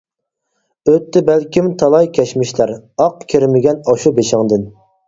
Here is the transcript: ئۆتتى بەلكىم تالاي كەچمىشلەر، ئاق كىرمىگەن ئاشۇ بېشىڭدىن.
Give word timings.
ئۆتتى 0.91 1.21
بەلكىم 1.27 1.69
تالاي 1.83 2.11
كەچمىشلەر، 2.17 2.75
ئاق 2.81 3.25
كىرمىگەن 3.37 3.89
ئاشۇ 3.89 4.19
بېشىڭدىن. 4.23 4.71